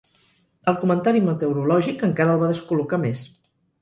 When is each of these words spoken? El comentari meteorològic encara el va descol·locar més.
El 0.71 0.77
comentari 0.83 1.21
meteorològic 1.27 2.01
encara 2.09 2.35
el 2.39 2.43
va 2.45 2.51
descol·locar 2.55 3.01
més. 3.05 3.23